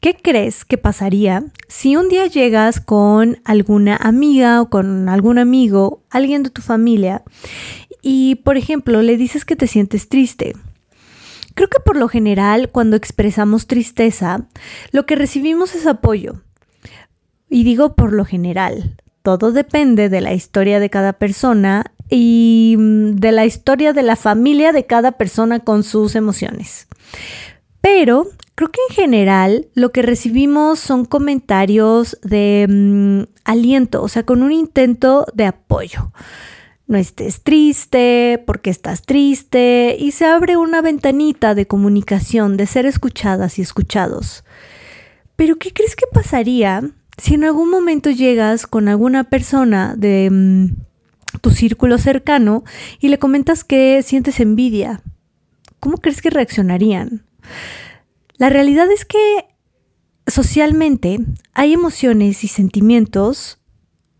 [0.00, 6.02] ¿Qué crees que pasaría si un día llegas con alguna amiga o con algún amigo,
[6.08, 7.22] alguien de tu familia,
[8.00, 10.54] y por ejemplo le dices que te sientes triste?
[11.54, 14.46] Creo que por lo general cuando expresamos tristeza,
[14.90, 16.40] lo que recibimos es apoyo.
[17.50, 23.16] Y digo por lo general, todo depende de la historia de cada persona y mm,
[23.16, 26.88] de la historia de la familia de cada persona con sus emociones.
[27.82, 28.28] Pero
[28.60, 34.42] creo que en general lo que recibimos son comentarios de mm, aliento, o sea, con
[34.42, 36.12] un intento de apoyo.
[36.86, 42.84] No estés triste, porque estás triste, y se abre una ventanita de comunicación, de ser
[42.84, 44.44] escuchadas y escuchados.
[45.36, 46.82] Pero ¿qué crees que pasaría
[47.16, 52.64] si en algún momento llegas con alguna persona de mm, tu círculo cercano
[53.00, 55.00] y le comentas que sientes envidia?
[55.78, 57.24] ¿Cómo crees que reaccionarían?
[58.40, 59.18] La realidad es que
[60.26, 61.18] socialmente
[61.52, 63.58] hay emociones y sentimientos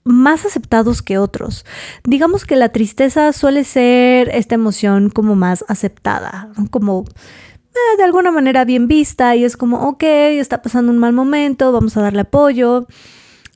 [0.05, 1.65] más aceptados que otros.
[2.05, 8.31] Digamos que la tristeza suele ser esta emoción como más aceptada, como eh, de alguna
[8.31, 12.21] manera bien vista y es como, ok, está pasando un mal momento, vamos a darle
[12.21, 12.87] apoyo.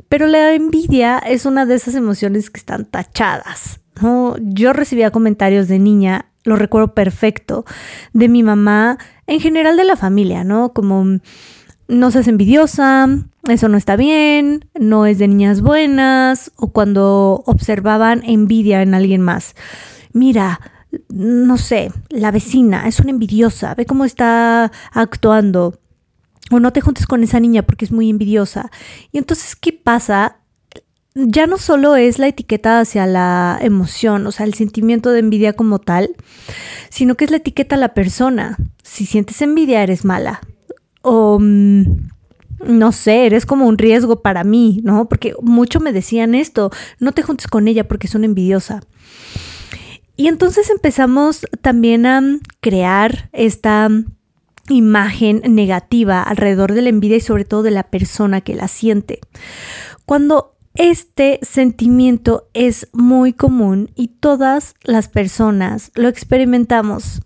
[0.09, 3.81] Pero la envidia es una de esas emociones que están tachadas.
[4.41, 7.65] Yo recibía comentarios de niña lo recuerdo perfecto,
[8.13, 10.73] de mi mamá, en general de la familia, ¿no?
[10.73, 11.21] Como
[11.89, 13.09] no seas envidiosa,
[13.49, 19.21] eso no está bien, no es de niñas buenas, o cuando observaban envidia en alguien
[19.21, 19.55] más.
[20.13, 20.61] Mira,
[21.09, 25.81] no sé, la vecina es una envidiosa, ve cómo está actuando.
[26.51, 28.71] O no te juntes con esa niña porque es muy envidiosa.
[29.13, 30.37] Y entonces, ¿qué pasa?
[31.15, 35.53] Ya no solo es la etiqueta hacia la emoción, o sea, el sentimiento de envidia
[35.53, 36.17] como tal,
[36.91, 38.57] sino que es la etiqueta a la persona.
[38.83, 40.41] Si sientes envidia, eres mala.
[41.03, 41.85] O mm,
[42.67, 45.09] no sé, eres como un riesgo para mí, ¿no?
[45.09, 48.81] Porque mucho me decían esto, no te juntes con ella porque es una envidiosa.
[50.17, 52.23] Y entonces empezamos también a
[52.61, 53.89] crear esta
[54.69, 59.21] imagen negativa alrededor de la envidia y sobre todo de la persona que la siente.
[60.07, 67.23] Cuando este sentimiento es muy común y todas las personas lo experimentamos.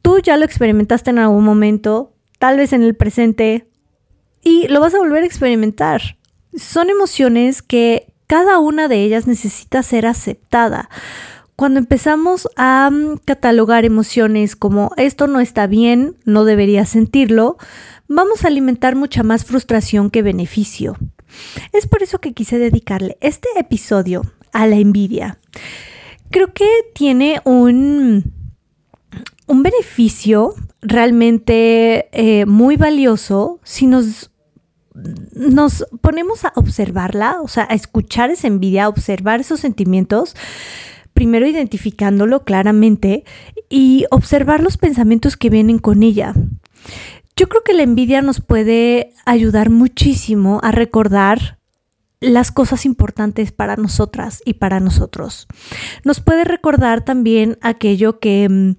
[0.00, 3.68] Tú ya lo experimentaste en algún momento, tal vez en el presente,
[4.44, 6.18] y lo vas a volver a experimentar.
[6.56, 10.88] Son emociones que cada una de ellas necesita ser aceptada.
[11.56, 17.56] Cuando empezamos a mm, catalogar emociones como esto no está bien, no debería sentirlo,
[18.06, 20.96] vamos a alimentar mucha más frustración que beneficio.
[21.72, 24.22] Es por eso que quise dedicarle este episodio
[24.52, 25.38] a la envidia.
[26.30, 28.32] Creo que tiene un,
[29.46, 34.30] un beneficio realmente eh, muy valioso si nos,
[35.34, 40.36] nos ponemos a observarla, o sea, a escuchar esa envidia, a observar esos sentimientos,
[41.12, 43.24] primero identificándolo claramente
[43.68, 46.34] y observar los pensamientos que vienen con ella.
[47.36, 51.58] Yo creo que la envidia nos puede ayudar muchísimo a recordar
[52.18, 55.46] las cosas importantes para nosotras y para nosotros.
[56.02, 58.70] Nos puede recordar también aquello que mm,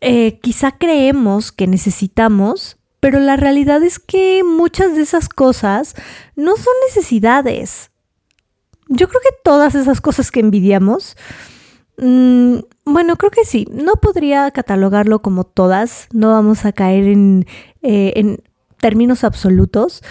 [0.00, 5.94] eh, quizá creemos que necesitamos, pero la realidad es que muchas de esas cosas
[6.34, 7.92] no son necesidades.
[8.88, 11.16] Yo creo que todas esas cosas que envidiamos
[12.00, 13.66] mm, bueno, creo que sí.
[13.70, 16.08] No podría catalogarlo como todas.
[16.12, 17.46] No vamos a caer en,
[17.82, 18.42] eh, en
[18.80, 20.02] términos absolutos,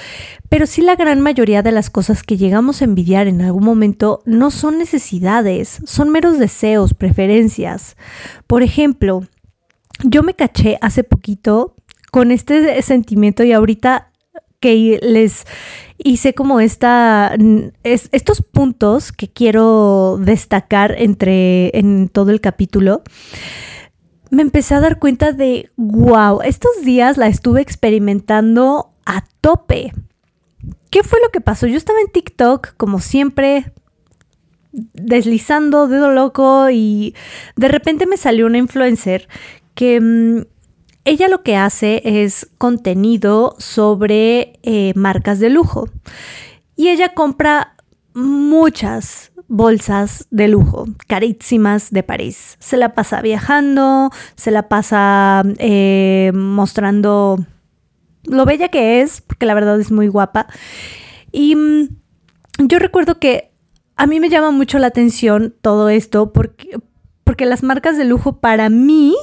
[0.47, 4.22] pero sí la gran mayoría de las cosas que llegamos a envidiar en algún momento
[4.25, 7.97] no son necesidades, son meros deseos, preferencias.
[8.47, 9.23] Por ejemplo,
[10.03, 11.75] yo me caché hace poquito
[12.11, 14.11] con este sentimiento y ahorita
[14.59, 15.45] que les
[16.04, 17.36] hice como esta,
[17.84, 23.04] estos puntos que quiero destacar entre, en todo el capítulo,
[24.32, 29.92] me empecé a dar cuenta de, wow, estos días la estuve experimentando a tope.
[30.90, 31.68] ¿Qué fue lo que pasó?
[31.68, 33.74] Yo estaba en TikTok, como siempre,
[34.72, 37.16] deslizando dedo loco y
[37.56, 39.28] de repente me salió una influencer
[39.74, 40.45] que mm,
[41.06, 45.90] ella lo que hace es contenido sobre eh, marcas de lujo
[46.75, 47.75] y ella compra
[48.13, 52.56] muchas bolsas de lujo, carísimas de París.
[52.60, 57.40] Se la pasa viajando, se la pasa eh, mostrando
[58.25, 60.48] lo bella que es, porque la verdad es muy guapa.
[61.31, 61.88] Y mm,
[62.60, 63.52] yo recuerdo que
[63.95, 66.80] a mí me llama mucho la atención todo esto porque,
[67.24, 69.16] porque las marcas de lujo para mí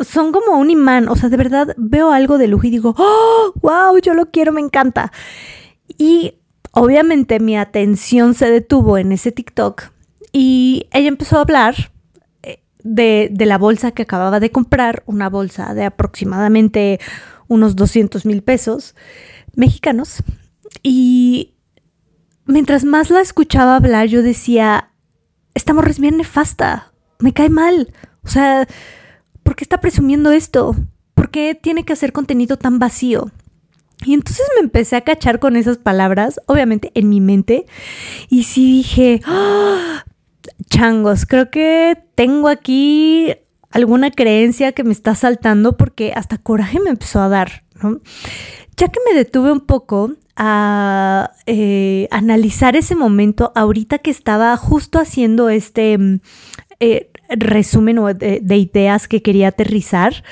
[0.00, 3.52] son como un imán, o sea, de verdad veo algo de lujo y digo, oh,
[3.62, 5.12] wow, yo lo quiero, me encanta.
[5.96, 6.34] Y
[6.72, 9.90] obviamente mi atención se detuvo en ese TikTok
[10.32, 11.74] y ella empezó a hablar
[12.42, 17.00] eh, de, la bolsa que acababa de comprar, una bolsa de aproximadamente
[17.48, 18.94] unos 200 mil pesos
[19.54, 20.22] mexicanos.
[20.82, 21.54] Y
[22.44, 24.90] mientras más la escuchaba hablar, yo decía,
[25.54, 27.94] esta morra es bien nefasta, me cae mal.
[28.22, 28.68] O sea,
[29.46, 30.74] ¿por qué está presumiendo esto?
[31.14, 33.30] ¿Por qué tiene que hacer contenido tan vacío?
[34.04, 37.64] Y entonces me empecé a cachar con esas palabras, obviamente en mi mente,
[38.28, 40.04] y sí dije, ¡Ah!
[40.68, 43.34] changos, creo que tengo aquí
[43.70, 48.00] alguna creencia que me está saltando porque hasta coraje me empezó a dar, ¿no?
[48.76, 54.98] Ya que me detuve un poco a eh, analizar ese momento ahorita que estaba justo
[54.98, 56.20] haciendo este
[56.80, 60.24] eh, resumen de, de ideas que quería aterrizar,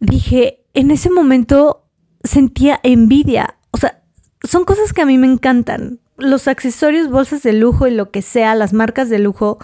[0.00, 1.84] dije, en ese momento
[2.24, 3.56] sentía envidia.
[3.70, 4.02] O sea,
[4.42, 6.00] son cosas que a mí me encantan.
[6.16, 9.58] Los accesorios, bolsas de lujo y lo que sea, las marcas de lujo,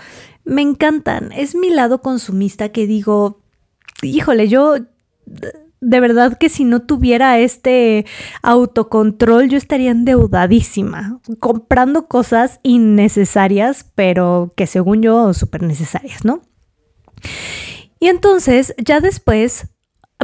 [0.44, 1.32] me encantan.
[1.32, 3.43] Es mi lado consumista que digo,
[4.03, 4.76] híjole, yo
[5.84, 8.06] de verdad que si no tuviera este
[8.42, 16.40] autocontrol yo estaría endeudadísima, comprando cosas innecesarias, pero que según yo súper necesarias, ¿no?
[18.00, 19.69] Y entonces ya después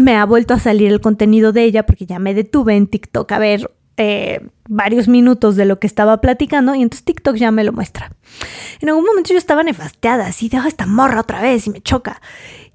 [0.00, 3.30] me ha vuelto a salir el contenido de ella porque ya me detuve en TikTok
[3.32, 7.64] a ver eh, varios minutos de lo que estaba platicando y entonces TikTok ya me
[7.64, 8.12] lo muestra.
[8.80, 12.22] En algún momento yo estaba nefasteada, así de, esta morra otra vez y me choca.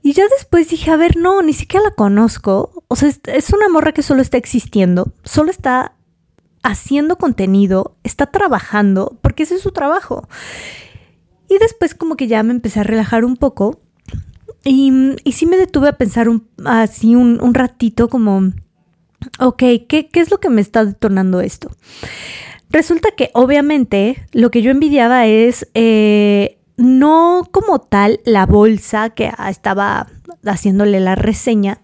[0.05, 2.83] Y ya después dije, a ver, no, ni siquiera la conozco.
[2.87, 5.93] O sea, es una morra que solo está existiendo, solo está
[6.61, 10.27] haciendo contenido, está trabajando, porque ese es su trabajo.
[11.49, 13.79] Y después como que ya me empecé a relajar un poco
[14.63, 14.93] y,
[15.31, 16.27] sí me detuve a pensar
[16.65, 18.51] así un, un, ratito como,
[19.39, 19.57] ok,
[19.89, 21.71] ¿qué, ¿qué es lo que me está detonando esto?
[22.69, 29.31] Resulta que obviamente lo que yo envidiaba es eh, no como tal la bolsa que
[29.49, 30.07] estaba
[30.45, 31.81] haciéndole la reseña,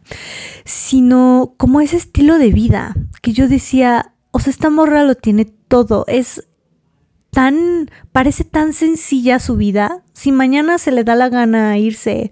[0.65, 5.45] sino como ese estilo de vida que yo decía, o sea, esta morra lo tiene
[5.45, 6.47] todo, es
[7.31, 12.31] tan, parece tan sencilla su vida, si mañana se le da la gana irse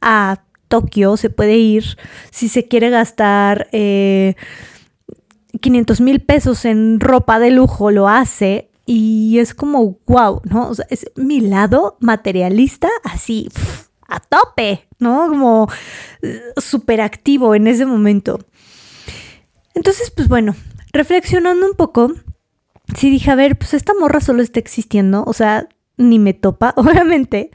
[0.00, 1.98] a Tokio, se puede ir,
[2.30, 3.68] si se quiere gastar...
[3.72, 4.34] Eh,
[5.60, 10.70] 500 mil pesos en ropa de lujo, lo hace, y es como, wow, ¿no?
[10.70, 13.50] O sea, es mi lado materialista así,
[14.08, 15.28] a tope, ¿no?
[15.28, 15.68] Como
[16.22, 18.38] eh, súper activo en ese momento.
[19.74, 20.56] Entonces, pues bueno,
[20.94, 22.14] reflexionando un poco,
[22.96, 25.68] sí dije, a ver, pues esta morra solo está existiendo, o sea,
[25.98, 27.50] ni me topa, obviamente.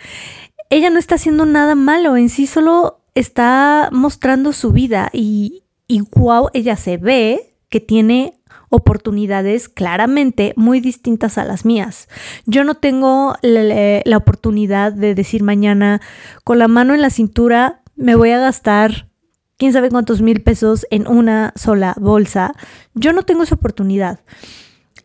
[0.69, 6.01] Ella no está haciendo nada malo en sí, solo está mostrando su vida y, y
[6.01, 8.39] wow, ella se ve que tiene
[8.73, 12.07] oportunidades claramente muy distintas a las mías.
[12.47, 16.01] Yo no tengo la, oportunidad de decir mañana
[16.43, 19.09] con la mano en la cintura me voy a gastar
[19.57, 22.53] quién sabe cuántos mil pesos en una sola bolsa.
[22.95, 24.21] Yo no tengo esa oportunidad.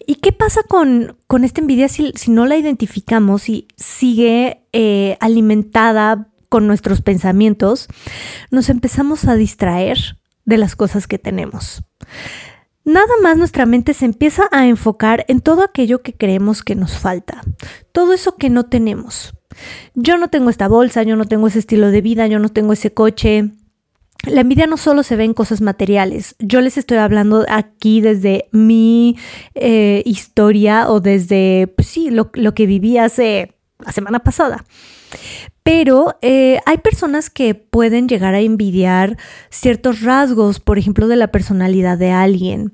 [0.07, 5.19] ¿Y qué pasa con, con esta envidia si, si, no la identificamos y sigue eh,
[5.21, 7.89] alimentada con nuestros pensamientos?
[8.51, 10.17] Nos empezamos a distraer
[10.47, 11.83] de las cosas que tenemos
[12.89, 16.99] nada más nuestra mente se empieza a enfocar en todo aquello que creemos que nos
[16.99, 17.43] falta,
[17.93, 19.35] todo eso que no tenemos.
[19.95, 22.73] Yo no tengo esta bolsa, yo no tengo ese estilo de vida, yo no tengo
[22.73, 23.51] ese coche.
[24.25, 28.49] La envidia no solo se ve en cosas materiales, yo les estoy hablando aquí desde
[28.51, 29.17] mi
[29.55, 34.65] eh, historia o desde, pues sí, lo, lo que viví hace la semana pasada.
[35.69, 39.19] Pero eh, hay personas que pueden llegar a envidiar
[39.51, 42.73] ciertos rasgos, por ejemplo, de la personalidad de alguien.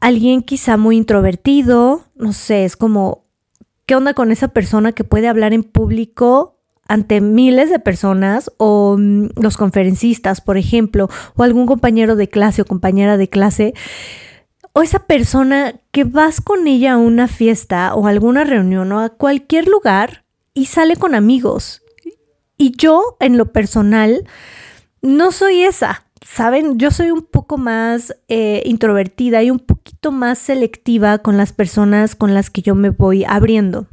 [0.00, 3.24] Alguien quizá muy introvertido, no sé, es como,
[3.86, 8.96] ¿qué onda con esa persona que puede hablar en público ante miles de personas o
[8.98, 13.72] mm, los conferencistas, por ejemplo, o algún compañero de clase o compañera de clase?
[14.76, 18.98] o esa persona que vas con ella a una fiesta o a alguna reunión o
[18.98, 21.83] a cualquier lugar y sale con amigos
[22.64, 24.26] y yo, en lo personal,
[25.02, 26.06] no soy esa.
[26.24, 31.52] Saben, yo soy un poco más eh, introvertida y un poquito más selectiva con las
[31.52, 33.86] personas con las que yo me voy abriendo.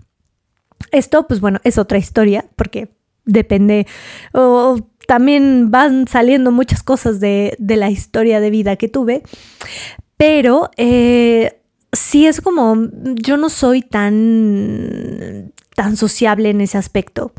[0.93, 3.87] Esto, pues bueno, es otra historia, porque depende,
[4.31, 9.21] o también van saliendo muchas cosas de, la historia de vida que tuve,
[10.15, 11.59] pero eh,
[11.91, 15.51] sí es como, yo no soy tan
[15.81, 17.33] tan sociable en ese aspecto.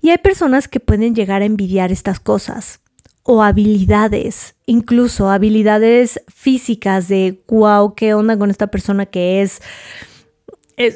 [0.00, 2.80] Y hay personas que pueden llegar a envidiar estas cosas.
[3.26, 9.62] o habilidades, incluso habilidades físicas de, wow, ¿qué onda con esta persona que es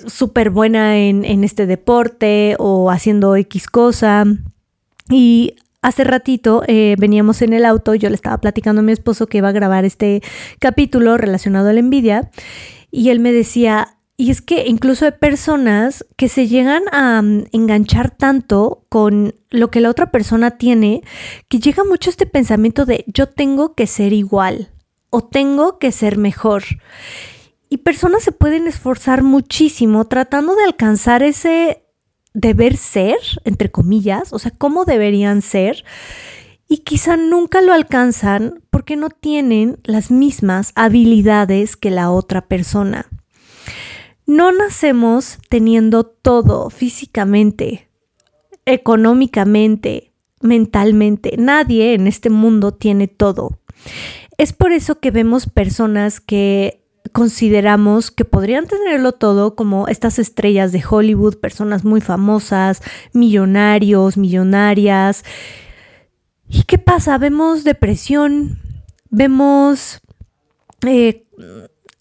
[0.06, 4.26] súper buena en, en este deporte o haciendo X cosa?
[5.08, 9.28] Y Hace ratito eh, veníamos en el auto, yo le estaba platicando a mi esposo
[9.28, 10.22] que iba a grabar este
[10.58, 12.30] capítulo relacionado a la envidia
[12.90, 17.44] y él me decía, y es que incluso hay personas que se llegan a mm,
[17.52, 21.02] enganchar tanto con lo que la otra persona tiene,
[21.48, 24.72] que llega mucho este pensamiento de yo tengo que ser igual
[25.08, 26.64] o tengo que ser mejor.
[27.70, 31.84] Y personas se pueden esforzar muchísimo tratando de alcanzar ese
[32.34, 35.84] deber ser, entre comillas, o sea, cómo deberían ser,
[36.66, 43.06] y quizá nunca lo alcanzan porque no tienen las mismas habilidades que la otra persona.
[44.28, 47.88] No nacemos teniendo todo físicamente,
[48.66, 51.36] económicamente, mentalmente.
[51.38, 53.58] Nadie en este mundo tiene todo.
[54.36, 60.72] Es por eso que vemos personas que consideramos que podrían tenerlo todo como estas estrellas
[60.72, 62.82] de Hollywood, personas muy famosas,
[63.14, 65.24] millonarios, millonarias.
[66.46, 67.16] ¿Y qué pasa?
[67.16, 68.58] Vemos depresión,
[69.08, 70.00] vemos
[70.86, 71.24] eh,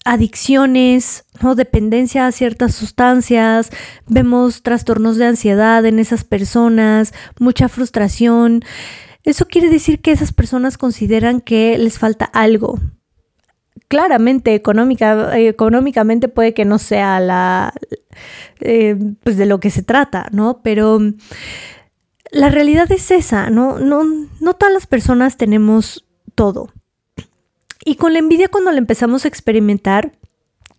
[0.08, 1.54] adicciones, ¿no?
[1.54, 3.70] dependencia a ciertas sustancias,
[4.06, 8.64] vemos trastornos de ansiedad en esas personas, mucha frustración.
[9.22, 12.80] Eso quiere decir que esas personas consideran que les falta algo,
[13.88, 17.74] claramente económica, económicamente puede que no sea la,
[18.60, 20.62] eh, pues de lo que se trata, ¿no?
[20.62, 21.00] Pero
[22.30, 23.78] la realidad es esa, ¿no?
[23.78, 24.04] No,
[24.40, 26.72] no todas las personas tenemos todo.
[27.88, 30.12] Y con la envidia cuando la empezamos a experimentar,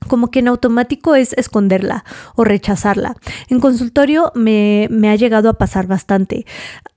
[0.08, 3.16] como que en automático es esconderla o rechazarla.
[3.48, 6.46] En consultorio me, me, ha llegado a pasar bastante.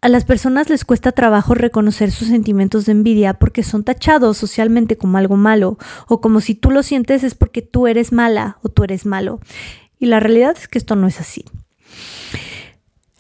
[0.02, 4.98] A las personas les cuesta trabajo reconocer sus sentimientos de envidia porque son tachados socialmente
[4.98, 5.78] como algo malo
[6.08, 9.40] o como si tú lo sientes es porque tú eres mala o tú eres malo.
[9.98, 11.46] Y la realidad es que esto no es así.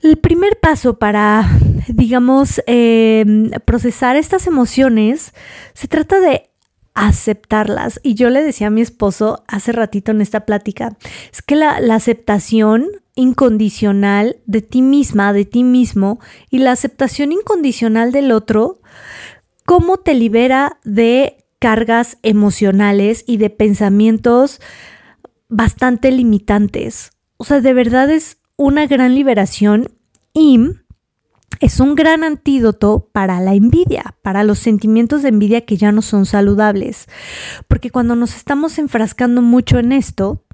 [0.02, 1.58] El primer paso para,
[1.88, 3.24] digamos, eh,
[3.64, 5.32] procesar estas emociones
[5.72, 6.51] se trata de
[6.94, 8.00] aceptarlas.
[8.02, 10.96] Y yo le decía a mi esposo hace ratito en esta plática,
[11.32, 16.20] es que la, aceptación incondicional de ti misma, de ti mismo,
[16.50, 18.80] y la aceptación incondicional del otro,
[19.64, 24.60] cómo te libera de cargas emocionales y de pensamientos
[25.48, 27.12] bastante limitantes.
[27.36, 29.90] O sea, de verdad es una gran liberación
[30.34, 30.58] y
[31.60, 36.02] es un gran antídoto para la envidia, para los sentimientos de envidia que ya no
[36.02, 37.06] son saludables.
[37.68, 40.44] Porque cuando nos estamos enfrascando mucho en esto,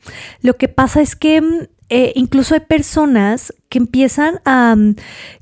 [0.42, 4.96] lo que pasa es que mm, eh, incluso hay personas que empiezan a mm,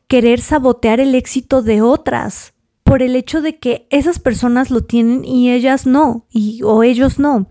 [0.09, 5.25] querer sabotear el éxito de otras por el hecho de que esas personas lo tienen
[5.25, 7.49] y ellas no, y, o ellos no.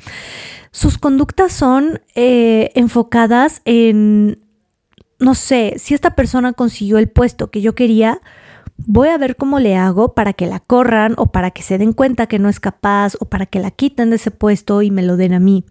[0.72, 4.45] Sus conductas son eh, enfocadas en
[5.20, 8.22] no sé, si esta persona consiguió el puesto que yo quería,
[8.78, 11.94] voy a ver cómo le hago para que la corran o para que se den
[11.94, 15.04] cuenta que no es capaz o para que la quiten de ese puesto y me
[15.04, 15.66] lo den a mí.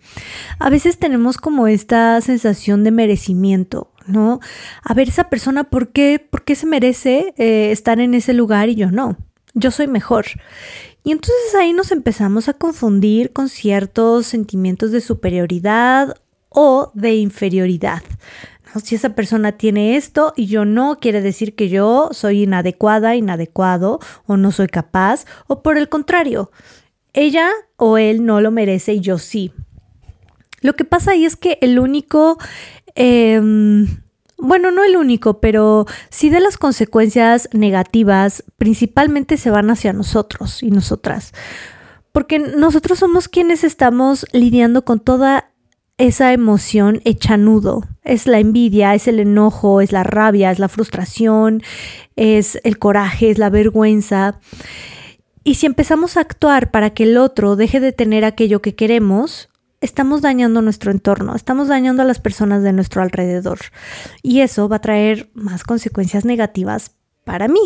[0.59, 4.41] A veces tenemos como esta sensación de merecimiento, ¿no?
[4.83, 8.69] A ver, esa persona, ¿por qué, por qué se merece eh, estar en ese lugar
[8.69, 9.17] y yo no?
[9.55, 10.27] Yo soy mejor.
[11.05, 16.17] Y entonces ahí nos empezamos a confundir con ciertos sentimientos de superioridad
[16.49, 18.03] o de inferioridad,
[18.81, 24.01] si esa persona tiene esto y yo no, quiere decir que yo soy inadecuada, inadecuado
[24.27, 26.51] o no soy capaz, o por el contrario,
[27.13, 29.53] ella o él no lo merece y yo sí.
[30.61, 32.39] Lo que pasa ahí es que el único,
[32.95, 34.03] em,
[34.39, 40.63] bueno, no el único, pero sí de las consecuencias negativas principalmente se van hacia nosotros
[40.63, 41.33] y nosotras.
[42.13, 45.51] Porque nosotros somos quienes estamos lidiando con toda
[45.99, 47.85] esa emoción hecha nudo.
[48.05, 51.63] Es la envidia, es el enojo, es la rabia, es la frustración,
[52.17, 54.39] es el coraje, es la vergüenza.
[55.43, 59.49] Y si empezamos a actuar para que el otro deje de tener aquello que queremos,
[59.81, 63.59] estamos dañando nuestro entorno, estamos dañando a las personas de nuestro alrededor.
[64.23, 67.61] Y eso va a traer más consecuencias negativas para mí.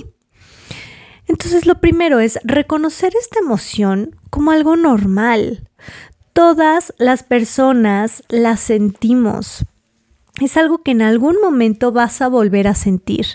[1.29, 5.69] Entonces lo primero es reconocer esta emoción como algo normal.
[6.33, 9.65] Todas las personas la sentimos.
[10.41, 13.27] Es algo que en algún momento vas a volver a sentir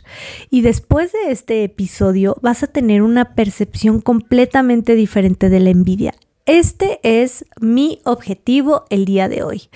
[0.49, 6.13] y después de este episodio vas a tener una percepción completamente diferente de la envidia.
[6.45, 9.69] Este es mi objetivo el día de hoy,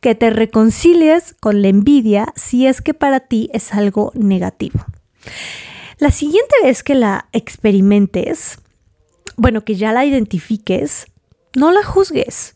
[0.00, 4.84] que te reconcilies con la envidia si es que para ti es algo negativo.
[5.98, 8.58] La siguiente vez que la experimentes,
[9.36, 11.06] bueno, que ya la identifiques,
[11.56, 12.52] no la juzgues.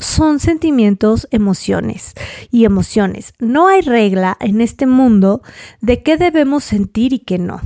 [0.00, 2.14] Son sentimientos, emociones
[2.50, 3.34] y emociones.
[3.38, 5.42] No hay regla en este mundo
[5.80, 7.60] de qué debemos sentir y qué no.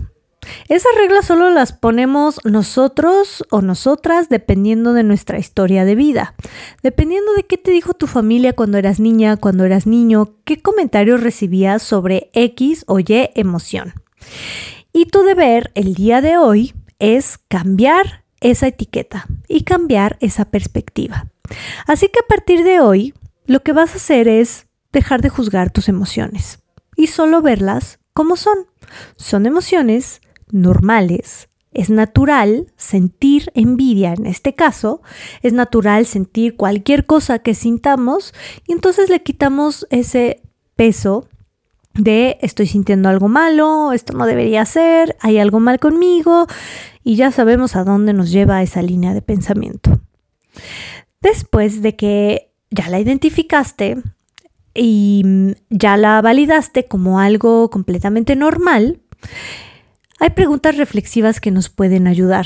[0.68, 6.34] Esas reglas solo las ponemos nosotros o nosotras dependiendo de nuestra historia de vida,
[6.82, 11.22] dependiendo de qué te dijo tu familia cuando eras niña, cuando eras niño, qué comentarios
[11.22, 13.94] recibías sobre X o Y emoción.
[14.92, 21.26] Y tu deber el día de hoy es cambiar esa etiqueta y cambiar esa perspectiva.
[21.86, 23.14] Así que a partir de hoy,
[23.46, 26.60] lo que vas a hacer es dejar de juzgar tus emociones
[26.96, 28.56] y solo verlas como son.
[29.16, 30.20] Son emociones
[30.50, 31.48] normales.
[31.72, 35.02] Es natural sentir envidia en este caso,
[35.42, 38.32] es natural sentir cualquier cosa que sintamos
[38.64, 40.42] y entonces le quitamos ese
[40.76, 41.28] peso
[41.94, 46.46] de estoy sintiendo algo malo, esto no debería ser, hay algo mal conmigo
[47.02, 50.00] y ya sabemos a dónde nos lleva esa línea de pensamiento.
[51.24, 54.02] Después de que ya la identificaste
[54.74, 55.24] y
[55.70, 59.00] ya la validaste como algo completamente normal,
[60.20, 62.44] hay preguntas reflexivas que nos pueden ayudar.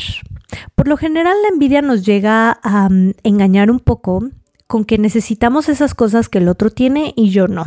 [0.76, 4.30] Por lo general la envidia nos llega a mm, engañar un poco
[4.68, 7.64] con que necesitamos esas cosas que el otro tiene y yo no.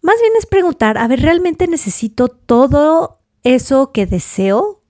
[0.00, 4.82] Más bien es preguntar, a ver, ¿realmente necesito todo eso que deseo?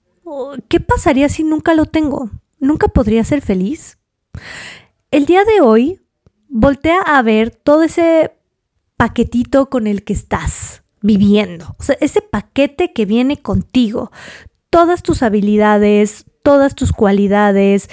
[0.68, 2.30] ¿Qué pasaría si nunca lo tengo?
[2.60, 3.98] ¿Nunca podría ser feliz?
[5.10, 6.00] El día de hoy,
[6.48, 8.32] voltea a ver todo ese
[8.98, 11.74] paquetito con el que estás viviendo.
[11.78, 14.12] O sea, ese paquete que viene contigo,
[14.68, 17.88] todas tus habilidades, todas tus cualidades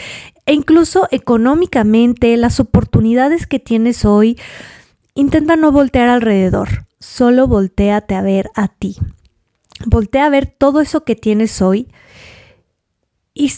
[0.45, 4.37] e incluso económicamente, las oportunidades que tienes hoy,
[5.13, 8.97] intenta no voltear alrededor, solo volteate a ver a ti.
[9.85, 11.87] Voltea a ver todo eso que tienes hoy
[13.33, 13.53] y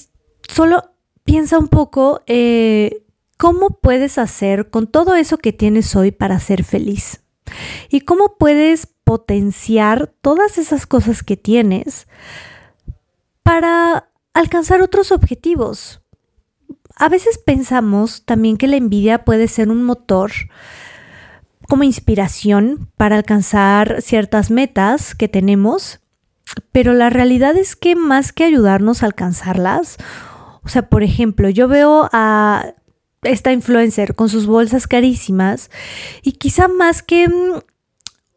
[0.47, 0.91] solo
[1.23, 3.03] piensa un poco eh,
[3.37, 7.21] cómo puedes hacer con todo eso que tienes hoy para ser feliz.
[7.89, 12.07] Y cómo puedes potenciar todas esas cosas que tienes
[13.43, 16.01] para alcanzar otros objetivos.
[16.95, 20.31] A veces pensamos también que la envidia puede ser un motor
[21.67, 25.99] como inspiración para alcanzar ciertas metas que tenemos,
[26.71, 29.97] pero la realidad es que más que ayudarnos a alcanzarlas,
[30.63, 32.73] o sea, por ejemplo, yo veo a
[33.23, 35.69] esta influencer con sus bolsas carísimas
[36.21, 37.59] y quizá más que mm,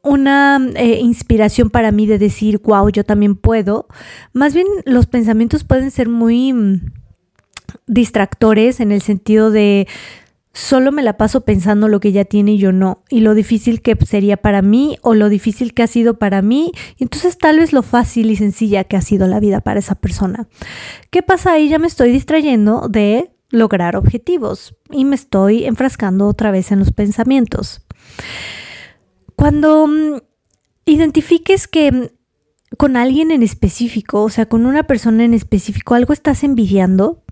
[0.02, 3.86] una eh, inspiración para mí de decir, wow, yo también puedo.
[4.32, 6.92] Más bien los pensamientos pueden ser muy mm,
[7.86, 9.86] distractores en el sentido de
[10.52, 13.82] solo me la paso pensando lo que ella tiene y yo no, y lo difícil
[13.82, 17.58] que sería para mí o lo difícil que ha sido para mí, y entonces tal
[17.60, 20.48] vez lo fácil y sencilla que ha sido la vida para esa persona.
[21.10, 21.68] ¿Qué pasa ahí?
[21.68, 26.92] Ya me estoy distrayendo de lograr objetivos y me estoy enfrascando otra vez en los
[26.92, 27.86] pensamientos.
[29.36, 30.20] Cuando mm,
[30.86, 32.06] identifiques que mm,
[32.76, 37.24] con alguien en específico, o sea, con una persona en específico, algo estás envidiando,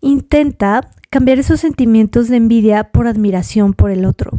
[0.00, 4.32] intenta cambiar esos sentimientos de envidia por admiración por el otro.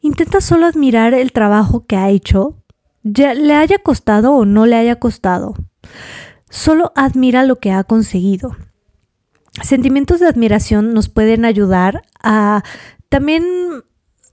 [0.00, 2.62] Intenta solo admirar el trabajo que ha hecho,
[3.02, 5.54] ya le haya costado o no le haya costado.
[6.48, 8.56] Solo admira lo que ha conseguido.
[9.62, 12.62] Sentimientos de admiración nos pueden ayudar a
[13.08, 13.44] también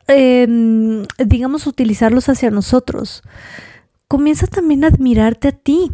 [0.08, 3.24] Em, digamos, utilizarlos hacia nosotros.
[4.08, 5.92] Comienza también a admirarte a ti,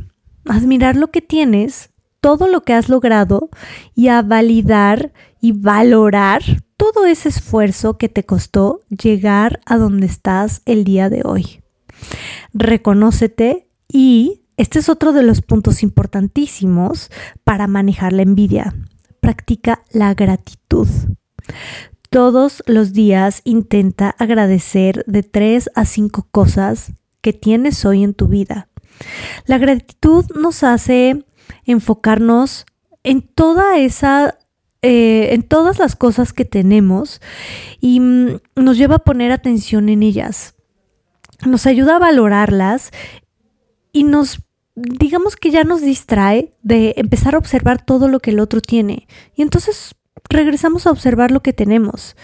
[0.48, 3.50] a admirar lo que tienes, todo lo que has logrado
[3.96, 6.42] y a validar y valorar
[6.76, 11.62] todo ese esfuerzo que te costó llegar a donde estás el día de hoy.
[12.54, 17.12] Reconócete y este es otro de los puntos importantísimos
[17.44, 18.74] para manejar la envidia.
[19.30, 20.88] Practica la gratitud.
[22.10, 28.28] Todos los días intenta agradecer de tres a cinco cosas que tienes hoy en tu
[28.28, 28.70] vida.
[29.46, 31.28] La gratitud nos hace
[31.64, 32.66] enfocarnos
[33.04, 34.40] en toda esa
[34.82, 37.22] eh, en todas las cosas que tenemos
[37.80, 40.56] y mm, nos lleva a poner atención en ellas.
[41.46, 42.90] Nos ayuda a valorarlas
[43.92, 44.40] y nos,
[44.82, 49.08] digamos que ya nos distrae de empezar a observar todo lo que el otro tiene.
[49.36, 49.96] Y entonces
[50.30, 52.16] regresamos a observar lo que tenemos.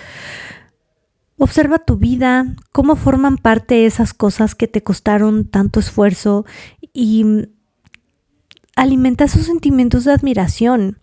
[1.38, 6.46] Observa tu vida, cómo forman parte esas cosas que te costaron tanto esfuerzo
[6.94, 7.26] y
[8.76, 11.00] alimenta esos sentimientos de admiración.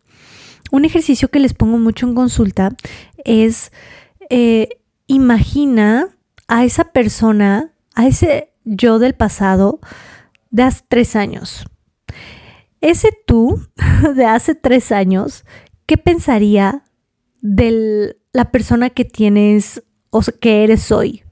[0.70, 2.70] Un ejercicio que les pongo mucho en consulta
[3.24, 3.72] es
[4.30, 6.08] eh, imagina
[6.48, 9.80] a esa persona, a ese yo del pasado
[10.52, 11.64] de hace tres años.
[12.80, 13.60] Ese tú
[14.14, 15.44] de hace tres años
[15.86, 16.84] ¿qué pensaría
[17.40, 21.22] de la persona que tienes o que eres hoy?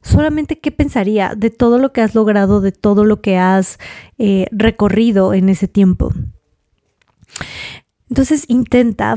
[0.00, 3.78] Solamente qué pensaría de todo lo que has logrado, de todo lo que has
[4.18, 6.12] eh, recorrido en ese tiempo.
[8.08, 9.16] Entonces intenta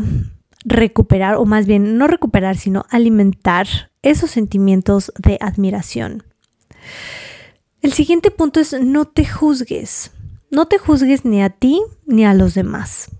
[0.63, 3.67] recuperar, o más bien no recuperar, sino alimentar
[4.01, 6.23] esos sentimientos de admiración.
[7.85, 10.11] El siguiente punto es no te juzgues.
[10.49, 13.11] No te juzgues ni a ti ni a los demás.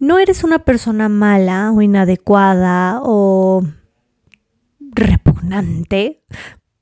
[0.00, 3.62] No eres una persona mala o inadecuada o
[4.80, 6.24] repugnante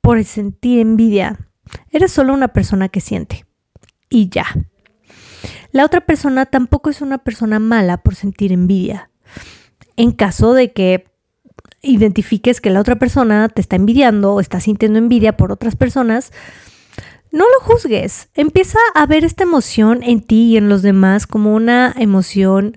[0.01, 1.47] por sentir envidia.
[1.91, 3.45] Eres solo una persona que siente.
[4.09, 4.47] Y ya.
[5.73, 9.11] La otra persona tampoco es una persona mala por sentir envidia.
[9.97, 11.05] En caso de que
[11.83, 16.33] identifiques que la otra persona te está envidiando o está sintiendo envidia por otras personas,
[17.33, 18.29] no lo juzgues.
[18.35, 22.75] Empieza a ver esta emoción en ti y en los demás como una emoción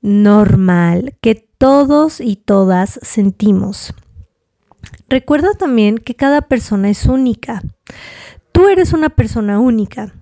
[0.00, 3.94] normal que todos y todas sentimos.
[5.08, 7.62] Recuerda también que cada persona es única.
[8.52, 10.12] Tú eres una persona única.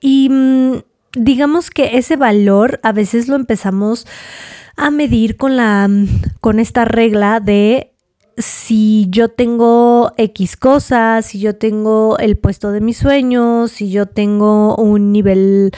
[0.00, 0.82] Y mm,
[1.14, 4.06] digamos que ese valor a veces lo empezamos
[4.76, 5.88] a medir con la
[6.40, 7.91] con esta regla de
[8.36, 14.06] si yo tengo X cosas, si yo tengo el puesto de mis sueños, si yo
[14.06, 15.72] tengo un nivel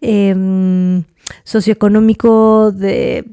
[0.00, 1.04] em,
[1.44, 3.24] socioeconómico de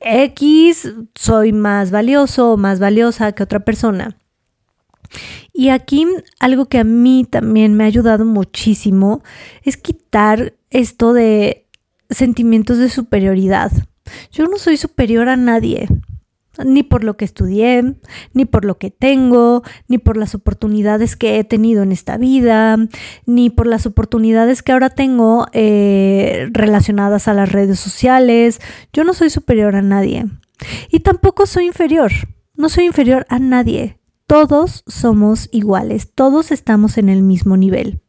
[0.00, 4.16] X, soy más valioso o más valiosa que otra persona.
[5.52, 6.06] Y aquí
[6.38, 9.22] algo que a mí también me ha ayudado muchísimo
[9.62, 11.66] es quitar esto de
[12.10, 13.72] sentimientos de superioridad.
[14.30, 15.88] Yo no soy superior a nadie,
[16.64, 17.96] ni por lo que estudié,
[18.32, 22.76] ni por lo que tengo, ni por las oportunidades que he tenido en esta vida,
[23.26, 28.60] ni por las oportunidades que ahora tengo eh, relacionadas a las redes sociales.
[28.92, 30.26] Yo no soy superior a nadie.
[30.90, 32.10] Y tampoco soy inferior.
[32.54, 34.00] No soy inferior a nadie.
[34.26, 36.12] Todos somos iguales.
[36.14, 38.02] Todos estamos en el mismo nivel.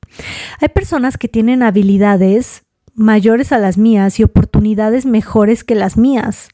[0.60, 6.50] Hay personas que tienen habilidades mayores a las mías y oportunidades mejores que las mías.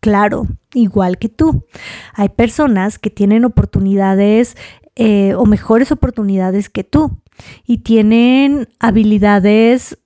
[0.00, 1.66] Claro, igual que tú.
[2.14, 4.56] Hay personas que tienen oportunidades
[4.94, 7.20] eh, o mejores oportunidades que tú
[7.66, 9.98] y tienen habilidades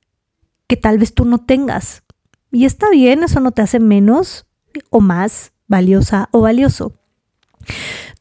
[0.66, 2.02] que tal vez tú no tengas.
[2.50, 4.46] Y está bien, eso no te hace menos
[4.90, 6.94] o más valiosa o valioso.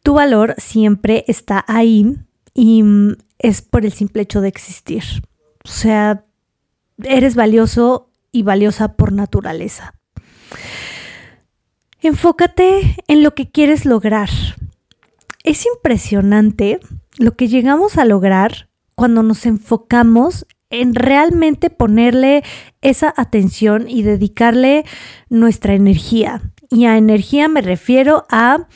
[0.04, 2.18] Tu valor siempre está ahí
[2.54, 5.04] y mm, es por el simple hecho de existir.
[5.64, 6.26] O sea,
[7.04, 9.94] eres valioso y valiosa por naturaleza.
[12.04, 14.30] Enfócate en lo que quieres lograr.
[15.44, 16.80] Es impresionante
[17.20, 22.44] lo que llegamos a lograr cuando nos enfocamos en realmente ponerle
[22.82, 24.84] esa atención y dedicarle
[25.30, 26.42] nuestra energía.
[26.72, 28.68] Y a energía me refiero a,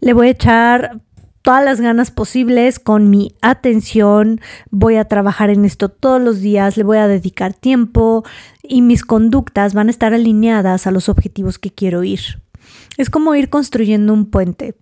[0.00, 1.02] le voy a echar
[1.42, 4.40] todas las ganas posibles con mi atención,
[4.70, 8.24] voy a trabajar en esto todos los días, le voy a dedicar tiempo
[8.62, 12.40] y mis conductas van a estar alineadas a los objetivos que quiero ir.
[12.96, 14.74] Es como ir construyendo un puente.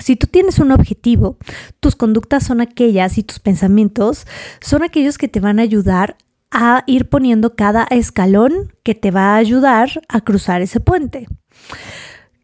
[0.00, 1.36] Si tú tienes un objetivo,
[1.80, 4.26] tus conductas son aquellas y tus pensamientos
[4.60, 6.16] son aquellos que te van a ayudar
[6.50, 11.26] a ir poniendo cada escalón que te va a ayudar a cruzar ese puente.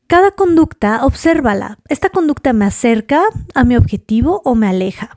[0.06, 1.78] Cada conducta, obsérvala.
[1.88, 5.10] ¿Esta conducta me acerca a mi objetivo o me aleja?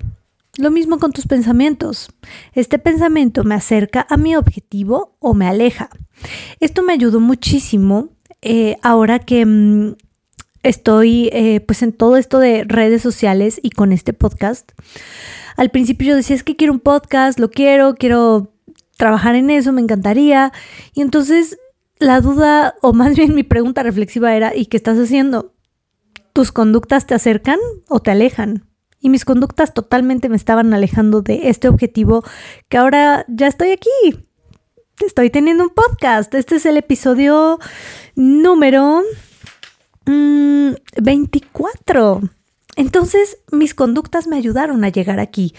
[0.58, 2.12] Lo mismo con tus pensamientos.
[2.54, 5.90] ¿Este pensamiento me acerca a mi objetivo o me aleja?
[6.60, 8.10] Esto me ayudó muchísimo
[8.42, 9.96] eh, ahora que mm,
[10.64, 14.72] estoy eh, pues en todo esto de redes sociales y con este podcast.
[15.58, 18.54] Al principio yo decía, es que quiero un podcast, lo quiero, quiero
[18.98, 20.52] trabajar en eso, me encantaría.
[20.94, 21.58] Y entonces
[22.00, 25.54] la duda, o más bien mi pregunta reflexiva era, ¿y qué estás haciendo?
[26.34, 28.66] ¿Tus conductas te acercan o te alejan?
[29.00, 32.24] Y mis conductas totalmente me estaban alejando de este objetivo
[32.70, 33.90] que ahora ya estoy aquí
[35.06, 36.34] estoy teniendo un podcast.
[36.34, 37.60] Este es el episodio
[38.16, 39.04] número
[40.06, 42.20] 24.
[42.20, 42.30] Mm,
[42.76, 45.54] Entonces, mis conductas me ayudaron a llegar aquí.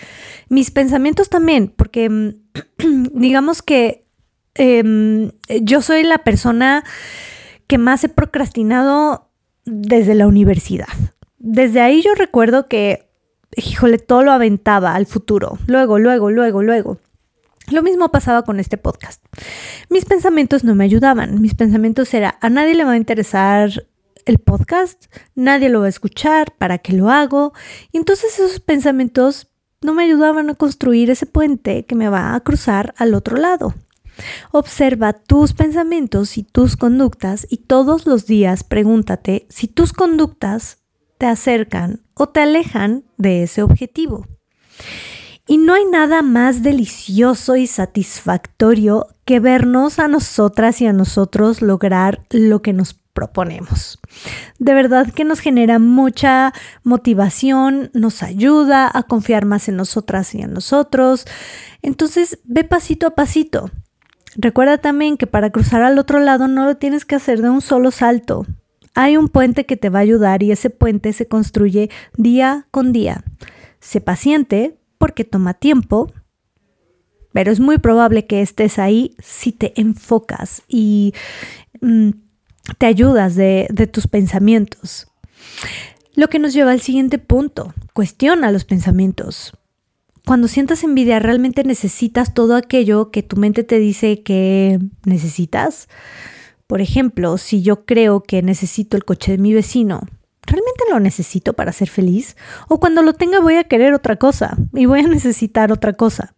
[0.48, 2.31] Mis pensamientos también, porque mm,
[3.14, 4.07] digamos que
[4.55, 5.31] em,
[5.62, 6.85] yo soy la persona
[7.66, 9.31] que más he procrastinado
[9.64, 10.88] desde la universidad.
[11.38, 13.09] Desde ahí yo recuerdo que,
[13.57, 15.59] híjole, todo lo aventaba al futuro.
[15.66, 16.98] Luego, luego, luego, luego.
[17.70, 19.25] Lo mismo pasaba con este podcast.
[19.88, 21.40] Mis pensamientos no me ayudaban.
[21.40, 23.87] Mis pensamientos era, a nadie le va a interesar
[24.25, 27.53] el podcast, nadie lo va a escuchar, ¿para qué lo hago?
[27.92, 29.48] Y entonces esos pensamientos
[29.81, 33.75] no me ayudaban a construir ese puente que me va a cruzar al otro lado.
[34.53, 40.79] Observa tus pensamientos y tus conductas y todos los días pregúntate si tus conductas
[41.18, 44.27] te acercan o te alejan de ese objetivo.
[45.46, 51.62] Y no hay nada más delicioso y satisfactorio que vernos a nosotras y a nosotros
[51.62, 53.98] lograr lo que nos proponemos.
[54.59, 56.52] De verdad que nos genera mucha
[56.83, 61.26] motivación, nos ayuda a confiar más en nosotras y en nosotros.
[61.83, 63.70] Entonces, ve pasito a pasito.
[64.37, 67.61] Recuerda también que para cruzar al otro lado no lo tienes que hacer de un
[67.61, 68.46] solo salto.
[68.94, 72.92] Hay un puente que te va a ayudar y ese puente se construye día con
[72.92, 73.24] día.
[73.81, 76.12] Sé paciente porque toma tiempo,
[77.32, 81.12] pero es muy probable que estés ahí si te enfocas y
[81.80, 82.10] mm,
[82.78, 85.08] te ayudas de, de tus pensamientos.
[86.14, 89.58] Lo que nos lleva al siguiente punto, cuestiona los pensamientos.
[90.24, 95.88] Cuando sientas envidia, ¿realmente necesitas todo aquello que tu mente te dice que necesitas?
[96.68, 100.02] Por ejemplo, si yo creo que necesito el coche de mi vecino,
[100.46, 102.37] ¿realmente lo necesito para ser feliz?
[102.68, 106.35] O cuando lo tenga voy a querer otra cosa y voy a necesitar otra cosa.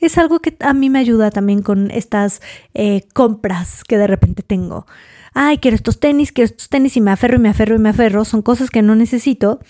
[0.00, 2.40] Es algo que a mí me ayuda también con estas
[2.74, 4.86] eh, compras que de repente tengo.
[5.34, 7.90] Ay, quiero estos tenis, quiero estos tenis y me aferro y me aferro y me
[7.90, 8.24] aferro.
[8.24, 9.60] Son cosas que no necesito.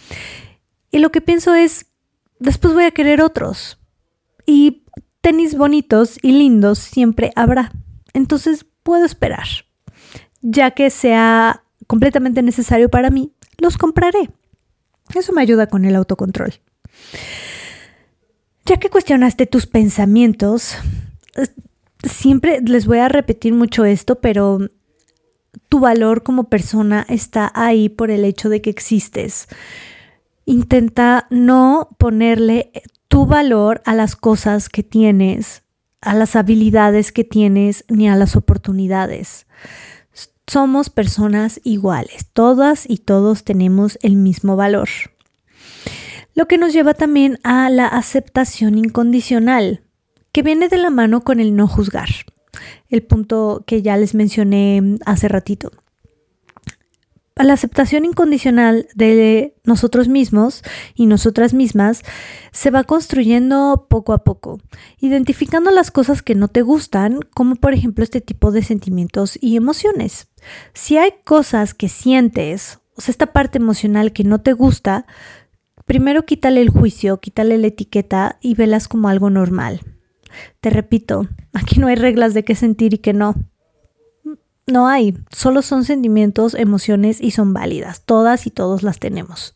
[0.91, 1.87] Y lo que pienso es,
[2.39, 3.79] después voy a querer otros.
[4.47, 4.85] Y
[5.21, 7.73] tenis bonitos y lindos siempre habrá.
[8.15, 9.47] Entonces puedo esperar.
[10.41, 14.31] Ya que sea completamente necesario para mí, los compraré.
[15.15, 16.55] Eso me ayuda con el autocontrol.
[18.65, 20.77] Ya que cuestionaste tus pensamientos,
[22.03, 24.59] siempre les voy a repetir mucho esto, pero
[25.69, 29.49] tu valor como persona está ahí por el hecho de que existes.
[30.45, 32.71] Intenta no ponerle
[33.09, 35.63] tu valor a las cosas que tienes,
[36.01, 39.47] a las habilidades que tienes, ni a las oportunidades.
[40.49, 44.89] Somos personas iguales, todas y todos tenemos el mismo valor.
[46.35, 49.83] Lo que nos lleva también a la aceptación incondicional,
[50.33, 52.09] que viene de la mano con el no juzgar,
[52.89, 55.71] el punto que ya les mencioné hace ratito
[57.45, 60.63] la aceptación incondicional de nosotros mismos
[60.95, 62.03] y nosotras mismas
[62.53, 64.61] se va construyendo poco a poco,
[65.01, 69.57] identificando las cosas que no te gustan, como por ejemplo este tipo de sentimientos y
[69.57, 70.29] emociones.
[70.75, 75.07] Si hay cosas que sientes, o sea, esta parte emocional que no te gusta,
[75.87, 79.81] primero quítale el juicio, quítale la etiqueta y velas como algo normal.
[80.61, 83.35] Te repito, aquí no hay reglas de qué sentir y qué no.
[84.69, 88.03] No hay, solo son sentimientos, emociones y son válidas.
[88.05, 89.55] Todas y todos las tenemos.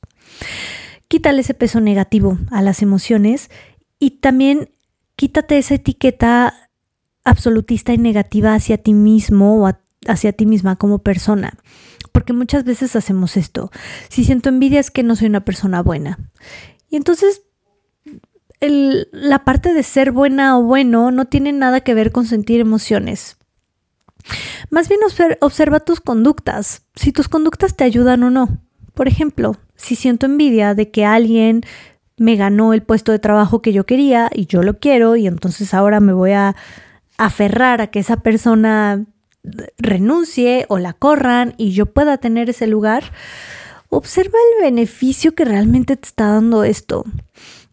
[1.07, 3.51] Quítale ese peso negativo a las emociones
[3.99, 4.71] y también
[5.15, 6.71] quítate esa etiqueta
[7.25, 9.71] absolutista y negativa hacia ti mismo o
[10.09, 11.59] hacia ti misma como persona.
[12.13, 13.71] Porque muchas veces hacemos esto.
[14.09, 16.19] Si siento envidia es que no soy una persona buena.
[16.89, 17.43] Y entonces
[18.61, 23.37] la parte de ser buena o bueno no tiene nada que ver con sentir emociones.
[24.71, 25.01] Más bien
[25.41, 28.63] observa tus conductas, si tus conductas te ayudan o no.
[28.95, 31.63] Por ejemplo, si siento envidia de que alguien
[32.17, 35.75] me ganó el puesto de trabajo que yo quería y yo lo quiero y entonces
[35.75, 36.55] ahora me voy a
[37.19, 39.07] aferrar a que esa persona
[39.79, 43.13] renuncie o la corran y yo pueda tener ese lugar,
[43.89, 47.05] observa el beneficio que realmente te está dando esto.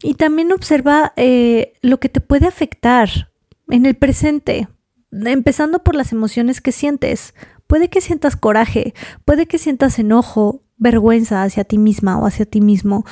[0.01, 3.29] Y también observa eh, lo que te puede afectar
[3.67, 4.67] en el presente
[5.11, 7.33] empezando por las emociones que sientes.
[7.67, 8.93] Puede que sientas coraje,
[9.25, 13.05] puede que sientas enojo, vergüenza hacia ti misma o hacia ti mismo,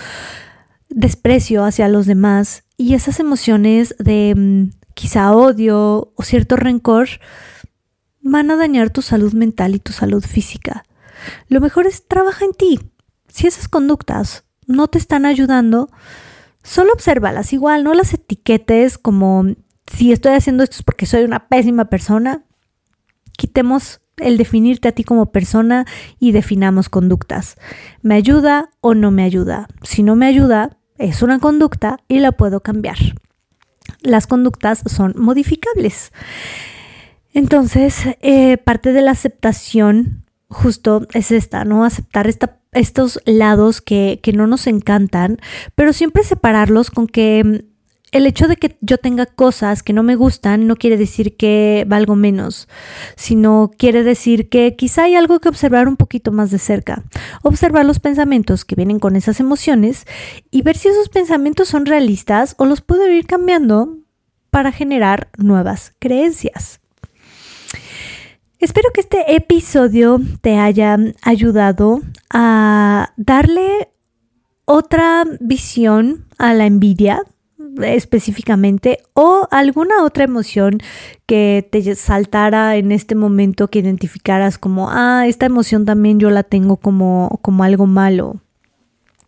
[0.89, 7.07] desprecio hacia los demás y esas emociones de mm, quizá odio o cierto rencor
[8.21, 10.83] van a dañar tu salud mental y tu salud física.
[11.49, 12.79] Lo mejor es trabaja en ti.
[13.27, 15.89] Si esas conductas no te están ayudando,
[16.63, 19.45] solo obsérvalas igual, no las etiquetes como
[19.91, 22.43] si estoy haciendo esto es porque soy una pésima persona,
[23.38, 25.86] quitemos el definirte a ti como persona
[26.19, 27.56] y definamos conductas.
[28.02, 29.67] ¿Me ayuda o no me ayuda?
[29.84, 32.97] Si no me ayuda, es una conducta y la puedo cambiar.
[34.02, 36.12] Las conductas son modificables.
[37.34, 41.86] Entonces, eh, parte de la aceptación justo es esta, ¿no?
[41.86, 42.28] Aceptar
[42.71, 45.38] estos lados que, que no nos encantan,
[45.76, 47.65] pero siempre separarlos con que
[48.12, 51.86] el hecho de que yo tenga cosas que no me gustan no quiere decir que
[51.88, 52.67] valgo menos,
[53.15, 57.04] sino quiere decir que quizá hay algo que observar un poquito más de cerca.
[57.43, 60.06] Observar los pensamientos que vienen con esas emociones
[60.52, 63.98] y ver si esos pensamientos son realistas o los puedo ir cambiando
[64.50, 66.80] para generar nuevas creencias.
[68.60, 72.02] Espero que este episodio te haya ayudado
[72.34, 73.89] a darle
[74.65, 77.22] otra visión a la envidia
[77.83, 80.79] específicamente o alguna otra emoción
[81.25, 86.43] que te saltara en este momento que identificaras como, ah, esta emoción también yo la
[86.43, 88.41] tengo como, como algo malo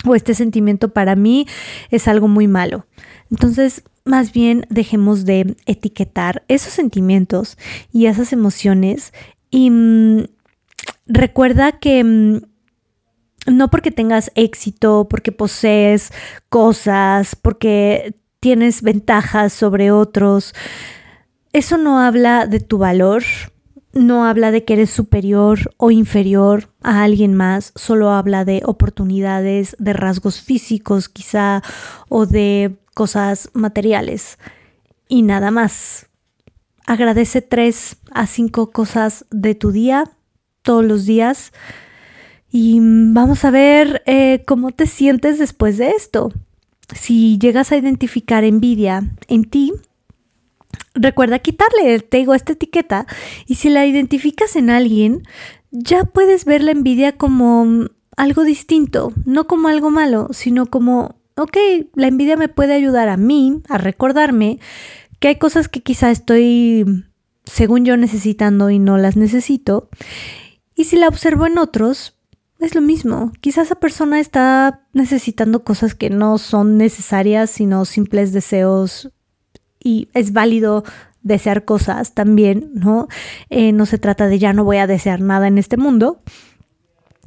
[0.05, 1.45] o este sentimiento para mí
[1.89, 2.85] es algo muy malo.
[3.31, 7.57] Entonces, más bien dejemos de etiquetar esos sentimientos
[7.91, 9.13] y esas emociones
[9.51, 10.25] y mm,
[11.05, 12.41] recuerda que mm,
[13.47, 16.12] no porque tengas éxito, porque posees
[16.49, 20.54] cosas, porque tienes ventajas sobre otros,
[21.52, 23.23] eso no habla de tu valor,
[23.93, 29.75] no habla de que eres superior o inferior a alguien más, solo habla de oportunidades,
[29.80, 31.63] de rasgos físicos quizá
[32.08, 34.38] o de cosas materiales
[35.08, 36.08] y nada más.
[36.86, 40.06] Agradece tres a cinco cosas de tu día
[40.62, 41.52] todos los días
[42.52, 46.32] y vamos a ver eh, cómo te sientes después de esto.
[46.93, 49.73] Si llegas a identificar envidia en ti,
[50.93, 53.06] recuerda quitarle, te digo, esta etiqueta
[53.45, 55.23] y si la identificas en alguien,
[55.71, 61.58] ya puedes ver la envidia como algo distinto, no como algo malo, sino como, ok,
[61.95, 64.60] la envidia me puede ayudar a mí a recordarme
[65.19, 67.06] que hay cosas que quizá estoy,
[67.45, 69.89] según yo, necesitando y no las necesito.
[70.75, 72.18] Y si la observo en otros,
[72.60, 73.32] es lo mismo.
[73.39, 79.12] Quizás esa persona está necesitando cosas que no son necesarias, sino simples deseos
[79.82, 80.84] y es válido
[81.22, 83.08] desear cosas también, ¿no?
[83.50, 86.22] Eh, no se trata de ya no voy a desear nada en este mundo,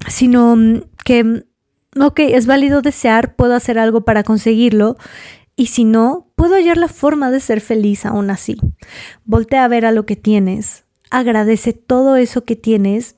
[0.08, 0.56] sino
[1.04, 1.44] que,
[1.98, 4.96] ok, es válido desear, puedo hacer algo para conseguirlo
[5.56, 8.56] y si no, puedo hallar la forma de ser feliz aún así.
[9.24, 13.16] Voltea a ver a lo que tienes, agradece todo eso que tienes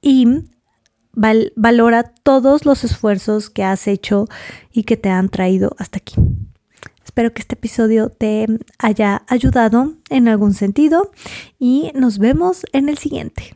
[0.00, 0.44] y
[1.14, 4.26] valora todos los esfuerzos que has hecho
[4.72, 6.14] y que te han traído hasta aquí.
[7.04, 8.46] Espero que este episodio te
[8.78, 11.12] haya ayudado en algún sentido
[11.58, 13.54] y nos vemos en el siguiente.